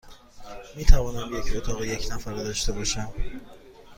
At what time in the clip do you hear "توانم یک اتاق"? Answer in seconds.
0.85-1.81